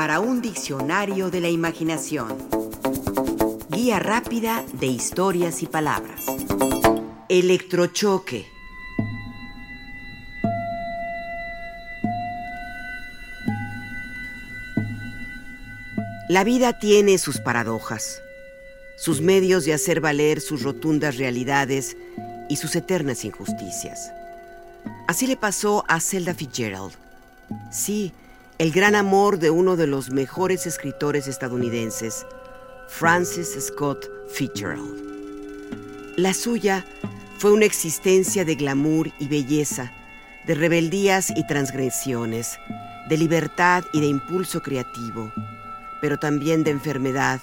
para 0.00 0.18
un 0.18 0.40
diccionario 0.40 1.30
de 1.30 1.42
la 1.42 1.50
imaginación. 1.50 2.38
Guía 3.68 3.98
rápida 3.98 4.64
de 4.72 4.86
historias 4.86 5.62
y 5.62 5.66
palabras. 5.66 6.24
Electrochoque. 7.28 8.46
La 16.30 16.44
vida 16.44 16.78
tiene 16.78 17.18
sus 17.18 17.38
paradojas, 17.38 18.22
sus 18.96 19.20
medios 19.20 19.66
de 19.66 19.74
hacer 19.74 20.00
valer 20.00 20.40
sus 20.40 20.62
rotundas 20.62 21.18
realidades 21.18 21.98
y 22.48 22.56
sus 22.56 22.74
eternas 22.74 23.26
injusticias. 23.26 24.10
Así 25.06 25.26
le 25.26 25.36
pasó 25.36 25.84
a 25.88 26.00
Zelda 26.00 26.32
Fitzgerald. 26.32 26.94
Sí, 27.70 28.14
el 28.60 28.72
gran 28.72 28.94
amor 28.94 29.38
de 29.38 29.48
uno 29.48 29.74
de 29.74 29.86
los 29.86 30.10
mejores 30.10 30.66
escritores 30.66 31.28
estadounidenses, 31.28 32.26
Francis 32.88 33.56
Scott 33.58 34.06
Fitzgerald. 34.28 35.00
La 36.18 36.34
suya 36.34 36.84
fue 37.38 37.52
una 37.52 37.64
existencia 37.64 38.44
de 38.44 38.56
glamour 38.56 39.12
y 39.18 39.28
belleza, 39.28 39.90
de 40.46 40.54
rebeldías 40.54 41.30
y 41.34 41.46
transgresiones, 41.46 42.58
de 43.08 43.16
libertad 43.16 43.82
y 43.94 44.00
de 44.02 44.08
impulso 44.08 44.60
creativo, 44.60 45.32
pero 46.02 46.18
también 46.18 46.62
de 46.62 46.72
enfermedad, 46.72 47.40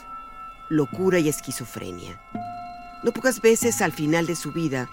locura 0.70 1.18
y 1.18 1.30
esquizofrenia. 1.30 2.22
No 3.02 3.12
pocas 3.12 3.42
veces 3.42 3.82
al 3.82 3.92
final 3.92 4.28
de 4.28 4.36
su 4.36 4.52
vida 4.52 4.88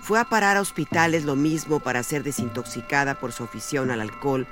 fue 0.00 0.18
a 0.18 0.24
parar 0.24 0.56
a 0.56 0.62
hospitales 0.62 1.26
lo 1.26 1.36
mismo 1.36 1.80
para 1.80 2.02
ser 2.02 2.22
desintoxicada 2.22 3.20
por 3.20 3.32
su 3.32 3.44
afición 3.44 3.90
al 3.90 4.00
alcohol 4.00 4.46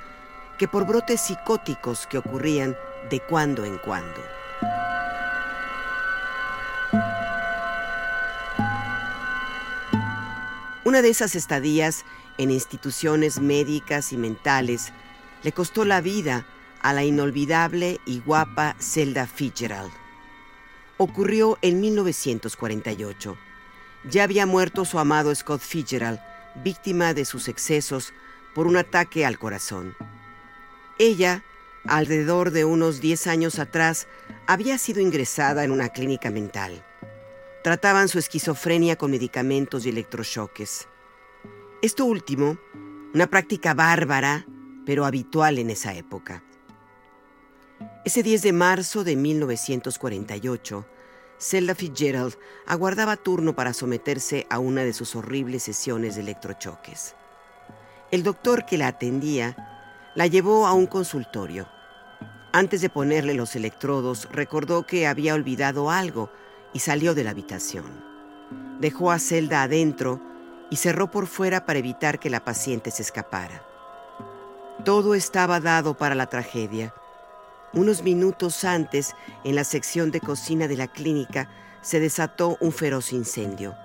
que 0.57 0.67
por 0.67 0.85
brotes 0.85 1.21
psicóticos 1.21 2.07
que 2.07 2.17
ocurrían 2.17 2.75
de 3.09 3.19
cuando 3.19 3.65
en 3.65 3.77
cuando. 3.77 4.21
Una 10.83 11.01
de 11.01 11.09
esas 11.09 11.35
estadías 11.35 12.05
en 12.37 12.51
instituciones 12.51 13.39
médicas 13.39 14.13
y 14.13 14.17
mentales 14.17 14.93
le 15.43 15.51
costó 15.51 15.83
la 15.83 15.99
vida 15.99 16.45
a 16.81 16.93
la 16.93 17.03
inolvidable 17.03 17.99
y 18.05 18.19
guapa 18.19 18.75
Zelda 18.79 19.25
Fitzgerald. 19.25 19.91
Ocurrió 20.97 21.57
en 21.61 21.81
1948. 21.81 23.37
Ya 24.09 24.23
había 24.23 24.45
muerto 24.45 24.85
su 24.85 24.99
amado 24.99 25.33
Scott 25.33 25.61
Fitzgerald, 25.61 26.19
víctima 26.63 27.13
de 27.13 27.25
sus 27.25 27.47
excesos 27.47 28.13
por 28.53 28.67
un 28.67 28.77
ataque 28.77 29.25
al 29.25 29.39
corazón. 29.39 29.95
Ella, 30.97 31.43
alrededor 31.85 32.51
de 32.51 32.63
unos 32.63 33.01
10 33.01 33.27
años 33.27 33.59
atrás, 33.59 34.07
había 34.47 34.77
sido 34.77 35.01
ingresada 35.01 35.65
en 35.65 35.71
una 35.71 35.89
clínica 35.89 36.31
mental. 36.31 36.85
Trataban 37.63 38.07
su 38.07 38.17
esquizofrenia 38.17 38.95
con 38.95 39.11
medicamentos 39.11 39.85
y 39.85 39.89
electrochoques. 39.89 40.87
Esto 41.81 42.05
último, 42.05 42.57
una 43.13 43.27
práctica 43.27 43.73
bárbara, 43.73 44.45
pero 44.85 45.05
habitual 45.05 45.57
en 45.57 45.69
esa 45.69 45.93
época. 45.93 46.43
Ese 48.05 48.23
10 48.23 48.41
de 48.43 48.53
marzo 48.53 49.03
de 49.03 49.15
1948, 49.17 50.85
Zelda 51.39 51.75
Fitzgerald 51.75 52.37
aguardaba 52.65 53.17
turno 53.17 53.55
para 53.55 53.73
someterse 53.73 54.47
a 54.49 54.59
una 54.59 54.83
de 54.83 54.93
sus 54.93 55.15
horribles 55.15 55.63
sesiones 55.63 56.15
de 56.15 56.21
electrochoques. 56.21 57.15
El 58.11 58.23
doctor 58.23 58.65
que 58.65 58.77
la 58.77 58.87
atendía 58.87 59.64
la 60.15 60.27
llevó 60.27 60.65
a 60.65 60.73
un 60.73 60.87
consultorio. 60.87 61.67
Antes 62.53 62.79
de 62.79 62.89
ponerle 62.89 63.33
los 63.33 63.55
electrodos, 63.55 64.29
recordó 64.31 64.85
que 64.85 65.07
había 65.07 65.33
olvidado 65.33 65.91
algo 65.91 66.31
y 66.73 66.79
salió 66.79 67.13
de 67.13 67.25
la 67.25 67.31
habitación. 67.31 67.85
Dejó 68.79 69.11
a 69.11 69.19
Zelda 69.19 69.63
adentro 69.63 70.21
y 70.69 70.77
cerró 70.77 71.11
por 71.11 71.27
fuera 71.27 71.65
para 71.65 71.79
evitar 71.79 72.17
que 72.17 72.29
la 72.29 72.45
paciente 72.45 72.91
se 72.91 73.01
escapara. 73.01 73.61
Todo 74.85 75.15
estaba 75.15 75.59
dado 75.59 75.97
para 75.97 76.15
la 76.15 76.27
tragedia. 76.27 76.93
Unos 77.73 78.03
minutos 78.03 78.63
antes, 78.63 79.15
en 79.43 79.55
la 79.55 79.65
sección 79.65 80.11
de 80.11 80.21
cocina 80.21 80.69
de 80.69 80.77
la 80.77 80.87
clínica, 80.87 81.49
se 81.81 81.99
desató 81.99 82.57
un 82.61 82.71
feroz 82.71 83.11
incendio. 83.11 83.75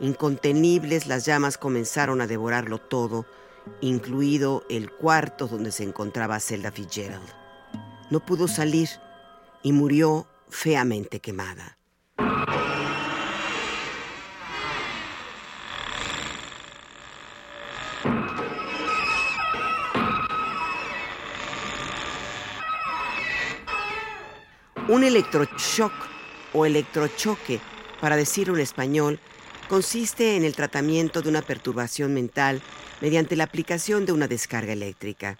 Incontenibles 0.00 1.06
las 1.06 1.24
llamas 1.24 1.56
comenzaron 1.56 2.20
a 2.20 2.26
devorarlo 2.26 2.78
todo, 2.78 3.26
incluido 3.80 4.64
el 4.68 4.90
cuarto 4.90 5.48
donde 5.48 5.72
se 5.72 5.84
encontraba 5.84 6.40
Zelda 6.40 6.70
Fitzgerald. 6.70 7.28
No 8.10 8.20
pudo 8.20 8.48
salir 8.48 8.88
y 9.62 9.72
murió 9.72 10.26
feamente 10.48 11.20
quemada. 11.20 11.78
Un 24.88 25.04
electroshock 25.04 25.92
o 26.52 26.66
electrochoque, 26.66 27.60
para 28.00 28.16
decirlo 28.16 28.56
en 28.56 28.60
español, 28.60 29.20
consiste 29.72 30.36
en 30.36 30.44
el 30.44 30.54
tratamiento 30.54 31.22
de 31.22 31.30
una 31.30 31.40
perturbación 31.40 32.12
mental 32.12 32.60
mediante 33.00 33.36
la 33.36 33.44
aplicación 33.44 34.04
de 34.04 34.12
una 34.12 34.28
descarga 34.28 34.74
eléctrica. 34.74 35.38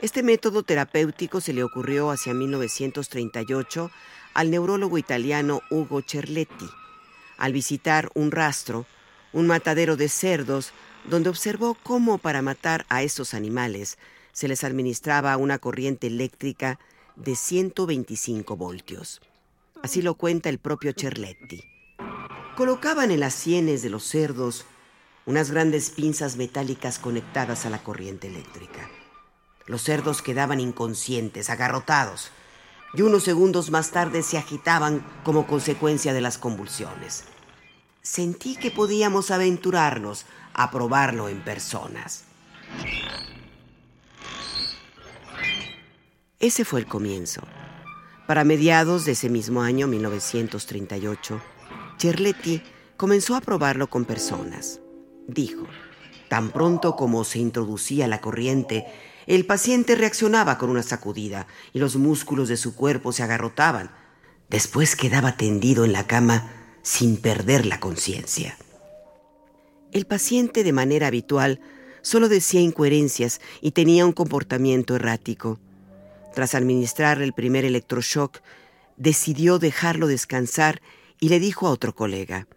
Este 0.00 0.22
método 0.22 0.62
terapéutico 0.62 1.40
se 1.40 1.52
le 1.52 1.64
ocurrió 1.64 2.12
hacia 2.12 2.32
1938 2.32 3.90
al 4.34 4.52
neurólogo 4.52 4.98
italiano 4.98 5.62
Ugo 5.68 6.00
Cerletti, 6.00 6.70
al 7.38 7.52
visitar 7.52 8.08
un 8.14 8.30
rastro, 8.30 8.86
un 9.32 9.48
matadero 9.48 9.96
de 9.96 10.08
cerdos, 10.08 10.70
donde 11.06 11.28
observó 11.28 11.76
cómo 11.82 12.18
para 12.18 12.42
matar 12.42 12.86
a 12.88 13.02
esos 13.02 13.34
animales 13.34 13.98
se 14.30 14.46
les 14.46 14.62
administraba 14.62 15.36
una 15.36 15.58
corriente 15.58 16.06
eléctrica 16.06 16.78
de 17.16 17.34
125 17.34 18.56
voltios. 18.56 19.20
Así 19.82 20.02
lo 20.02 20.14
cuenta 20.14 20.50
el 20.50 20.60
propio 20.60 20.92
Cerletti. 20.96 21.79
Colocaban 22.60 23.10
en 23.10 23.20
las 23.20 23.32
sienes 23.32 23.80
de 23.80 23.88
los 23.88 24.04
cerdos 24.04 24.66
unas 25.24 25.50
grandes 25.50 25.88
pinzas 25.88 26.36
metálicas 26.36 26.98
conectadas 26.98 27.64
a 27.64 27.70
la 27.70 27.82
corriente 27.82 28.26
eléctrica. 28.26 28.86
Los 29.64 29.80
cerdos 29.80 30.20
quedaban 30.20 30.60
inconscientes, 30.60 31.48
agarrotados, 31.48 32.30
y 32.92 33.00
unos 33.00 33.24
segundos 33.24 33.70
más 33.70 33.92
tarde 33.92 34.22
se 34.22 34.36
agitaban 34.36 35.02
como 35.24 35.46
consecuencia 35.46 36.12
de 36.12 36.20
las 36.20 36.36
convulsiones. 36.36 37.24
Sentí 38.02 38.56
que 38.56 38.70
podíamos 38.70 39.30
aventurarnos 39.30 40.26
a 40.52 40.70
probarlo 40.70 41.30
en 41.30 41.40
personas. 41.40 42.24
Ese 46.38 46.66
fue 46.66 46.80
el 46.80 46.86
comienzo. 46.86 47.40
Para 48.26 48.44
mediados 48.44 49.06
de 49.06 49.12
ese 49.12 49.30
mismo 49.30 49.62
año, 49.62 49.86
1938, 49.86 51.40
Cherletti 52.00 52.62
comenzó 52.96 53.36
a 53.36 53.42
probarlo 53.42 53.90
con 53.90 54.06
personas 54.06 54.80
dijo. 55.34 55.66
Tan 56.28 56.50
pronto 56.50 56.96
como 56.96 57.24
se 57.24 57.38
introducía 57.38 58.06
la 58.06 58.20
corriente, 58.20 58.86
el 59.26 59.46
paciente 59.46 59.94
reaccionaba 59.96 60.58
con 60.58 60.70
una 60.70 60.82
sacudida 60.82 61.46
y 61.72 61.78
los 61.78 61.96
músculos 61.96 62.48
de 62.48 62.56
su 62.56 62.74
cuerpo 62.74 63.12
se 63.12 63.22
agarrotaban. 63.22 63.90
Después 64.48 64.96
quedaba 64.96 65.36
tendido 65.36 65.84
en 65.84 65.92
la 65.92 66.06
cama 66.06 66.50
sin 66.82 67.16
perder 67.16 67.66
la 67.66 67.80
conciencia. 67.80 68.56
El 69.92 70.06
paciente 70.06 70.64
de 70.64 70.72
manera 70.72 71.08
habitual 71.08 71.60
solo 72.00 72.28
decía 72.28 72.60
incoherencias 72.60 73.40
y 73.60 73.72
tenía 73.72 74.06
un 74.06 74.12
comportamiento 74.12 74.96
errático. 74.96 75.58
Tras 76.34 76.54
administrar 76.54 77.20
el 77.20 77.32
primer 77.32 77.64
electroshock, 77.64 78.38
decidió 78.96 79.58
dejarlo 79.58 80.06
descansar 80.06 80.80
y 81.20 81.28
le 81.28 81.38
dijo 81.38 81.66
a 81.66 81.70
otro 81.70 81.94
colega, 81.94 82.48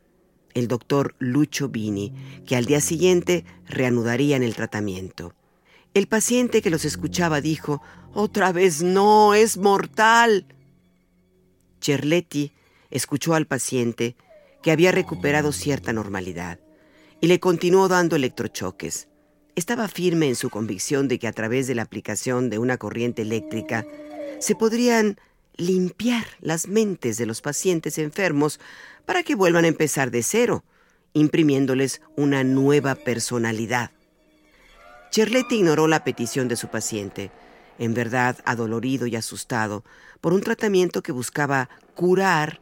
el 0.53 0.67
doctor 0.67 1.15
Lucho 1.19 1.67
Bini, 1.67 2.13
que 2.47 2.55
al 2.55 2.65
día 2.65 2.79
siguiente 2.79 3.45
reanudarían 3.67 4.41
el 4.41 4.55
tratamiento. 4.55 5.33
El 5.93 6.07
paciente 6.07 6.61
que 6.61 6.69
los 6.69 6.85
escuchaba 6.85 7.41
dijo, 7.41 7.81
Otra 8.13 8.51
vez 8.51 8.81
no, 8.81 9.33
es 9.33 9.57
mortal. 9.57 10.47
Cherletti 11.81 12.53
escuchó 12.89 13.35
al 13.35 13.47
paciente, 13.47 14.15
que 14.61 14.71
había 14.71 14.91
recuperado 14.91 15.51
cierta 15.51 15.91
normalidad, 15.91 16.59
y 17.19 17.27
le 17.27 17.39
continuó 17.39 17.89
dando 17.89 18.15
electrochoques. 18.15 19.09
Estaba 19.55 19.87
firme 19.87 20.29
en 20.29 20.35
su 20.35 20.49
convicción 20.49 21.07
de 21.07 21.19
que 21.19 21.27
a 21.27 21.33
través 21.33 21.67
de 21.67 21.75
la 21.75 21.81
aplicación 21.81 22.49
de 22.49 22.59
una 22.59 22.77
corriente 22.77 23.23
eléctrica 23.23 23.85
se 24.39 24.55
podrían 24.55 25.17
limpiar 25.55 26.25
las 26.39 26.67
mentes 26.67 27.17
de 27.17 27.25
los 27.25 27.41
pacientes 27.41 27.97
enfermos 27.97 28.59
para 29.05 29.23
que 29.23 29.35
vuelvan 29.35 29.65
a 29.65 29.69
empezar 29.69 30.11
de 30.11 30.23
cero, 30.23 30.63
imprimiéndoles 31.13 32.01
una 32.15 32.43
nueva 32.43 32.95
personalidad. 32.95 33.91
Cherletti 35.11 35.57
ignoró 35.57 35.87
la 35.87 36.03
petición 36.03 36.47
de 36.47 36.55
su 36.55 36.69
paciente. 36.69 37.31
en 37.79 37.95
verdad 37.95 38.37
adolorido 38.45 39.07
y 39.07 39.15
asustado 39.15 39.83
por 40.21 40.31
un 40.31 40.41
tratamiento 40.41 41.01
que 41.01 41.11
buscaba 41.11 41.69
curar, 41.95 42.61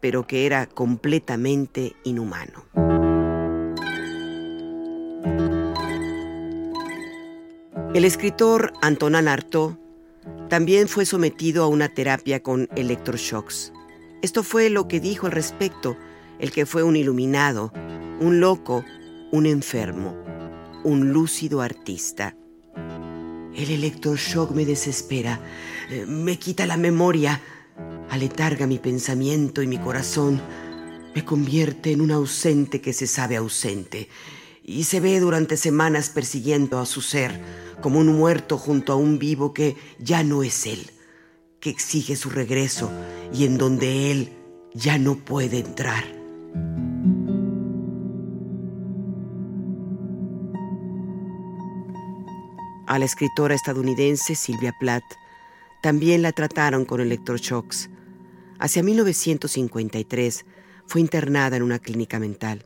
pero 0.00 0.26
que 0.26 0.46
era 0.46 0.66
completamente 0.66 1.96
inhumano. 2.04 2.64
El 7.94 8.04
escritor 8.04 8.72
Antonin 8.80 9.28
Artaud 9.28 9.74
también 10.52 10.86
fue 10.86 11.06
sometido 11.06 11.64
a 11.64 11.66
una 11.66 11.88
terapia 11.88 12.42
con 12.42 12.68
electroshocks. 12.76 13.72
Esto 14.20 14.42
fue 14.42 14.68
lo 14.68 14.86
que 14.86 15.00
dijo 15.00 15.24
al 15.24 15.32
respecto 15.32 15.96
el 16.40 16.52
que 16.52 16.66
fue 16.66 16.82
un 16.82 16.94
iluminado, 16.94 17.72
un 18.20 18.38
loco, 18.38 18.84
un 19.30 19.46
enfermo, 19.46 20.14
un 20.84 21.10
lúcido 21.10 21.62
artista. 21.62 22.36
El 23.56 23.70
electroshock 23.70 24.50
me 24.50 24.66
desespera, 24.66 25.40
eh, 25.88 26.04
me 26.06 26.38
quita 26.38 26.66
la 26.66 26.76
memoria, 26.76 27.40
aletarga 28.10 28.66
mi 28.66 28.78
pensamiento 28.78 29.62
y 29.62 29.66
mi 29.66 29.78
corazón, 29.78 30.38
me 31.14 31.24
convierte 31.24 31.92
en 31.92 32.02
un 32.02 32.10
ausente 32.10 32.82
que 32.82 32.92
se 32.92 33.06
sabe 33.06 33.36
ausente 33.36 34.10
y 34.72 34.84
se 34.84 35.00
ve 35.00 35.20
durante 35.20 35.56
semanas 35.56 36.08
persiguiendo 36.08 36.78
a 36.80 36.86
su 36.86 37.02
ser 37.02 37.38
como 37.80 38.00
un 38.00 38.06
muerto 38.06 38.56
junto 38.56 38.92
a 38.92 38.96
un 38.96 39.18
vivo 39.18 39.52
que 39.52 39.76
ya 39.98 40.22
no 40.22 40.42
es 40.42 40.66
él, 40.66 40.90
que 41.60 41.68
exige 41.68 42.16
su 42.16 42.30
regreso 42.30 42.90
y 43.32 43.44
en 43.44 43.58
donde 43.58 44.10
él 44.10 44.32
ya 44.72 44.98
no 44.98 45.16
puede 45.16 45.58
entrar. 45.58 46.04
A 52.86 52.98
la 52.98 53.04
escritora 53.04 53.54
estadounidense 53.54 54.34
Sylvia 54.34 54.74
Plath 54.78 55.04
también 55.82 56.22
la 56.22 56.32
trataron 56.32 56.84
con 56.84 57.00
electroshocks. 57.00 57.90
Hacia 58.58 58.82
1953 58.82 60.44
fue 60.86 61.00
internada 61.00 61.56
en 61.56 61.62
una 61.62 61.78
clínica 61.78 62.18
mental. 62.18 62.64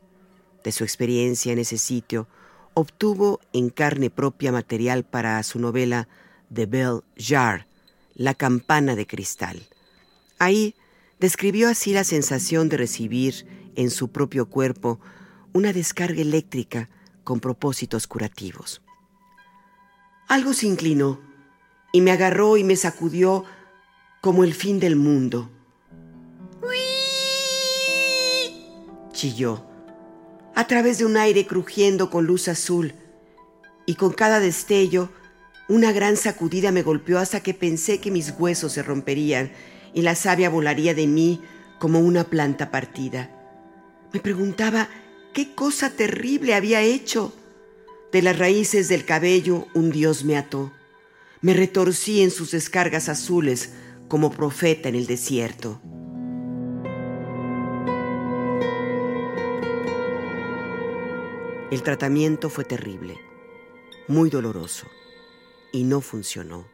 De 0.67 0.73
su 0.73 0.83
experiencia 0.83 1.53
en 1.53 1.59
ese 1.59 1.77
sitio, 1.77 2.27
obtuvo 2.73 3.39
en 3.53 3.69
carne 3.69 4.09
propia 4.09 4.51
material 4.51 5.05
para 5.05 5.41
su 5.43 5.59
novela 5.59 6.09
The 6.53 6.65
Bell 6.65 7.03
Jar, 7.15 7.67
La 8.15 8.33
campana 8.33 8.97
de 8.97 9.07
cristal. 9.07 9.65
Ahí 10.39 10.75
describió 11.21 11.69
así 11.69 11.93
la 11.93 12.03
sensación 12.03 12.67
de 12.67 12.75
recibir 12.75 13.47
en 13.77 13.89
su 13.89 14.09
propio 14.09 14.49
cuerpo 14.49 14.99
una 15.53 15.71
descarga 15.71 16.19
eléctrica 16.19 16.89
con 17.23 17.39
propósitos 17.39 18.05
curativos. 18.05 18.81
Algo 20.27 20.51
se 20.51 20.67
inclinó 20.67 21.21
y 21.93 22.01
me 22.01 22.11
agarró 22.11 22.57
y 22.57 22.65
me 22.65 22.75
sacudió 22.75 23.45
como 24.19 24.43
el 24.43 24.53
fin 24.53 24.81
del 24.81 24.97
mundo. 24.97 25.49
Chilló, 29.13 29.66
a 30.57 30.65
través 30.65 30.97
de 30.97 31.05
un 31.05 31.17
aire 31.17 31.45
crujiendo 31.45 32.09
con 32.09 32.25
luz 32.25 32.47
azul, 32.47 32.95
y 33.85 33.93
con 33.93 34.11
cada 34.11 34.39
destello, 34.39 35.11
una 35.69 35.91
gran 35.91 36.17
sacudida 36.17 36.71
me 36.71 36.81
golpeó 36.81 37.19
hasta 37.19 37.43
que 37.43 37.53
pensé 37.53 37.99
que 37.99 38.09
mis 38.09 38.33
huesos 38.39 38.73
se 38.73 38.81
romperían 38.81 39.51
y 39.93 40.01
la 40.01 40.15
savia 40.15 40.49
volaría 40.49 40.95
de 40.95 41.05
mí 41.05 41.41
como 41.77 41.99
una 41.99 42.23
planta 42.23 42.71
partida. 42.71 43.29
Me 44.11 44.19
preguntaba 44.19 44.89
qué 45.31 45.53
cosa 45.53 45.91
terrible 45.91 46.55
había 46.55 46.81
hecho. 46.81 47.35
De 48.11 48.23
las 48.23 48.39
raíces 48.39 48.89
del 48.89 49.05
cabello 49.05 49.67
un 49.75 49.91
dios 49.91 50.23
me 50.23 50.37
ató. 50.37 50.73
Me 51.39 51.53
retorcí 51.53 52.23
en 52.23 52.31
sus 52.31 52.49
descargas 52.49 53.09
azules 53.09 53.73
como 54.07 54.31
profeta 54.31 54.89
en 54.89 54.95
el 54.95 55.05
desierto. 55.05 55.79
El 61.71 61.83
tratamiento 61.83 62.49
fue 62.49 62.63
terrible, 62.63 63.19
muy 64.07 64.29
doloroso, 64.29 64.87
y 65.71 65.83
no 65.83 66.01
funcionó. 66.01 66.65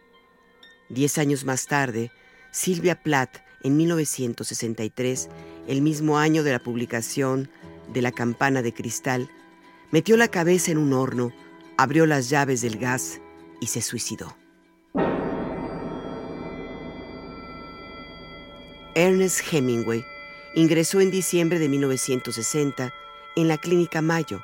Diez 0.90 1.18
años 1.18 1.45
más 1.45 1.66
tarde, 1.68 2.12
Silvia 2.51 3.01
Plath, 3.01 3.38
en 3.63 3.78
1963, 3.78 5.30
el 5.68 5.81
mismo 5.81 6.19
año 6.19 6.44
de 6.44 6.51
la 6.51 6.60
publicación 6.60 7.50
de 7.92 8.01
La 8.01 8.12
campana 8.12 8.62
de 8.62 8.74
cristal, 8.74 9.30
Metió 9.94 10.18
la 10.18 10.28
cabeza 10.28 10.72
en 10.72 10.80
un 10.80 10.92
horno, 10.92 11.31
abrió 11.78 12.07
las 12.07 12.28
llaves 12.28 12.62
del 12.63 12.80
gas 12.80 13.22
y 13.62 13.68
se 13.68 13.80
suicidó. 13.80 14.36
Ernest 18.96 19.42
Hemingway 19.51 20.04
ingresó 20.56 21.00
en 21.00 21.12
diciembre 21.12 21.60
de 21.60 21.69
1960 21.69 22.92
en 23.36 23.48
la 23.48 23.60
Clínica 23.60 24.01
Mayo, 24.01 24.44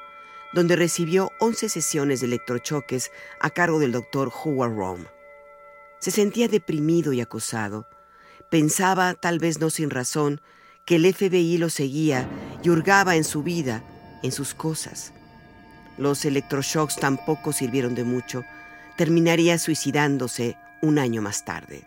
donde 0.53 0.75
recibió 0.75 1.31
11 1.39 1.69
sesiones 1.69 2.21
de 2.21 2.27
electrochoques 2.27 3.11
a 3.39 3.49
cargo 3.49 3.79
del 3.79 3.91
doctor 3.91 4.31
Howard 4.43 4.75
Rome. 4.75 5.05
Se 5.99 6.11
sentía 6.11 6.47
deprimido 6.47 7.13
y 7.13 7.21
acosado. 7.21 7.87
Pensaba, 8.49 9.13
tal 9.13 9.39
vez 9.39 9.59
no 9.59 9.69
sin 9.69 9.89
razón, 9.89 10.41
que 10.85 10.95
el 10.95 11.13
FBI 11.13 11.57
lo 11.57 11.69
seguía 11.69 12.27
y 12.63 12.69
hurgaba 12.69 13.15
en 13.15 13.23
su 13.23 13.43
vida, 13.43 13.83
en 14.23 14.31
sus 14.31 14.53
cosas. 14.53 15.13
Los 15.97 16.25
electroshocks 16.25 16.95
tampoco 16.95 17.51
sirvieron 17.51 17.93
de 17.93 18.05
mucho. 18.05 18.43
Terminaría 18.97 19.59
suicidándose 19.59 20.57
un 20.81 20.97
año 20.97 21.21
más 21.21 21.45
tarde. 21.45 21.85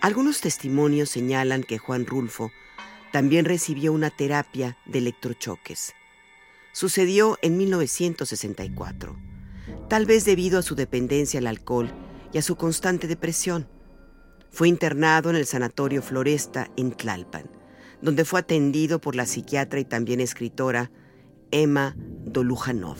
Algunos 0.00 0.40
testimonios 0.40 1.10
señalan 1.10 1.62
que 1.62 1.78
Juan 1.78 2.06
Rulfo 2.06 2.50
también 3.16 3.46
recibió 3.46 3.94
una 3.94 4.10
terapia 4.10 4.76
de 4.84 4.98
electrochoques. 4.98 5.94
Sucedió 6.74 7.38
en 7.40 7.56
1964, 7.56 9.16
tal 9.88 10.04
vez 10.04 10.26
debido 10.26 10.58
a 10.58 10.62
su 10.62 10.74
dependencia 10.74 11.40
al 11.40 11.46
alcohol 11.46 11.90
y 12.34 12.36
a 12.36 12.42
su 12.42 12.56
constante 12.56 13.06
depresión. 13.06 13.70
Fue 14.50 14.68
internado 14.68 15.30
en 15.30 15.36
el 15.36 15.46
Sanatorio 15.46 16.02
Floresta 16.02 16.70
en 16.76 16.92
Tlalpan 16.92 17.48
donde 18.02 18.26
fue 18.26 18.40
atendido 18.40 19.00
por 19.00 19.16
la 19.16 19.24
psiquiatra 19.24 19.80
y 19.80 19.86
también 19.86 20.20
escritora 20.20 20.90
Emma 21.50 21.96
Dolujanov. 21.96 22.98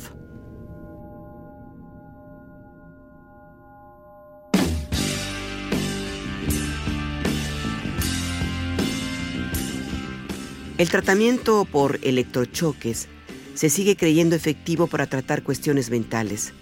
El 10.79 10.91
tratamiento 10.91 11.65
por 11.65 11.99
electrochoques 12.03 13.09
se 13.55 13.71
sigue 13.71 13.97
creyendo 13.97 14.37
efectivo 14.37 14.87
para 14.87 15.07
tratar 15.07 15.43
cuestiones 15.43 15.89
mentales. 15.89 16.53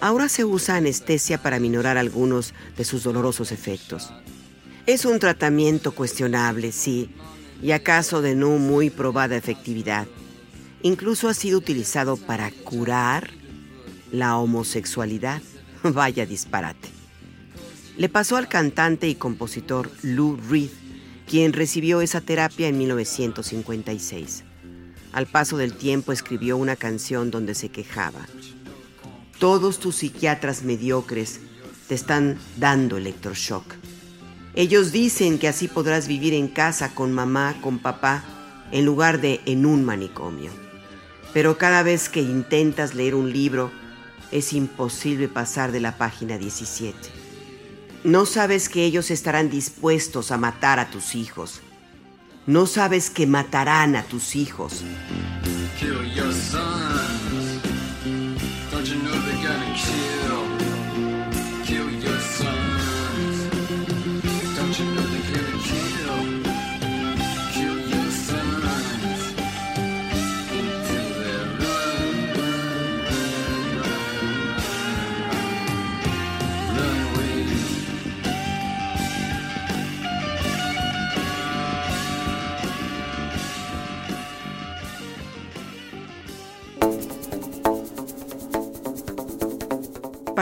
Ahora 0.00 0.28
se 0.28 0.44
usa 0.44 0.76
anestesia 0.76 1.40
para 1.40 1.60
minorar 1.60 1.96
algunos 1.96 2.52
de 2.76 2.84
sus 2.84 3.04
dolorosos 3.04 3.52
efectos. 3.52 4.12
Es 4.86 5.04
un 5.04 5.20
tratamiento 5.20 5.92
cuestionable, 5.92 6.72
sí, 6.72 7.10
y 7.62 7.70
acaso 7.70 8.22
de 8.22 8.34
no 8.34 8.58
muy 8.58 8.90
probada 8.90 9.36
efectividad. 9.36 10.08
Incluso 10.82 11.28
ha 11.28 11.34
sido 11.34 11.58
utilizado 11.58 12.16
para 12.16 12.50
curar 12.50 13.30
la 14.10 14.36
homosexualidad. 14.36 15.42
Vaya 15.84 16.26
disparate. 16.26 16.88
Le 17.96 18.08
pasó 18.08 18.36
al 18.36 18.48
cantante 18.48 19.08
y 19.08 19.14
compositor 19.14 19.92
Lou 20.02 20.36
Reed, 20.50 20.70
quien 21.28 21.52
recibió 21.52 22.00
esa 22.00 22.20
terapia 22.20 22.68
en 22.68 22.78
1956. 22.78 24.44
Al 25.12 25.26
paso 25.26 25.56
del 25.56 25.74
tiempo 25.74 26.12
escribió 26.12 26.56
una 26.56 26.76
canción 26.76 27.30
donde 27.30 27.54
se 27.54 27.68
quejaba. 27.68 28.26
Todos 29.38 29.78
tus 29.78 29.96
psiquiatras 29.96 30.62
mediocres 30.62 31.40
te 31.88 31.94
están 31.94 32.38
dando 32.56 32.96
electroshock. 32.96 33.74
Ellos 34.54 34.92
dicen 34.92 35.38
que 35.38 35.48
así 35.48 35.68
podrás 35.68 36.08
vivir 36.08 36.34
en 36.34 36.48
casa 36.48 36.94
con 36.94 37.12
mamá, 37.12 37.56
con 37.60 37.78
papá, 37.78 38.24
en 38.70 38.84
lugar 38.84 39.20
de 39.20 39.40
en 39.46 39.66
un 39.66 39.84
manicomio. 39.84 40.50
Pero 41.32 41.58
cada 41.58 41.82
vez 41.82 42.08
que 42.08 42.20
intentas 42.20 42.94
leer 42.94 43.14
un 43.14 43.32
libro, 43.32 43.70
es 44.30 44.52
imposible 44.52 45.28
pasar 45.28 45.72
de 45.72 45.80
la 45.80 45.96
página 45.96 46.38
17. 46.38 47.23
No 48.04 48.26
sabes 48.26 48.68
que 48.68 48.84
ellos 48.84 49.10
estarán 49.10 49.48
dispuestos 49.48 50.30
a 50.30 50.36
matar 50.36 50.78
a 50.78 50.90
tus 50.90 51.14
hijos. 51.14 51.62
No 52.46 52.66
sabes 52.66 53.08
que 53.08 53.26
matarán 53.26 53.96
a 53.96 54.02
tus 54.02 54.36
hijos. 54.36 54.84